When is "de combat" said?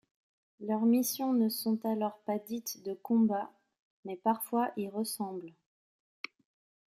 2.83-3.51